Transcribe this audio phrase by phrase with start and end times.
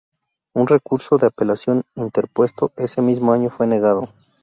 [0.55, 4.09] Un recurso de apelación interpuesto ese mismo año fue negado.